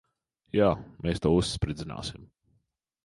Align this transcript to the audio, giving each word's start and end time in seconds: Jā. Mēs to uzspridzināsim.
Jā. 0.59 0.69
Mēs 1.07 1.21
to 1.25 1.33
uzspridzināsim. 1.41 2.29